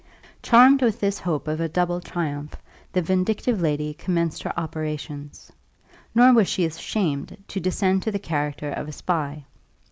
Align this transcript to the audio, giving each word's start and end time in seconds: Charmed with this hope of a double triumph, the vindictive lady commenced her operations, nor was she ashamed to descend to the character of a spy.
Charmed 0.41 0.81
with 0.81 0.99
this 0.99 1.19
hope 1.19 1.47
of 1.47 1.61
a 1.61 1.69
double 1.69 2.01
triumph, 2.01 2.55
the 2.91 3.03
vindictive 3.03 3.61
lady 3.61 3.93
commenced 3.93 4.41
her 4.41 4.59
operations, 4.59 5.51
nor 6.15 6.33
was 6.33 6.47
she 6.47 6.65
ashamed 6.65 7.37
to 7.49 7.59
descend 7.59 8.01
to 8.01 8.11
the 8.11 8.17
character 8.17 8.71
of 8.71 8.87
a 8.87 8.91
spy. 8.93 9.45